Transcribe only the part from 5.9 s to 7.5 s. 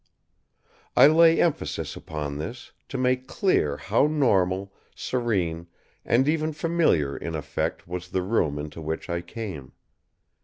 and even familiar in